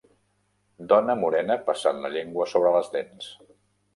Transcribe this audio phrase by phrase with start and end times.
[0.93, 3.29] Dona morena passant la llengua sobre les dents.